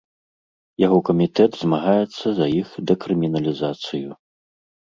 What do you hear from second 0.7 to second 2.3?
Яго камітэт змагаецца